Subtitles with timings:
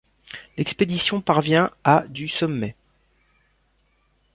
[0.57, 2.75] L'expédition parvient à du sommet.